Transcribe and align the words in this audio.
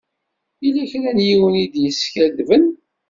Yella 0.63 0.83
kra 0.91 1.11
n 1.15 1.19
yiwen 1.27 1.55
i 1.63 1.65
d-yeskadben. 1.73 2.65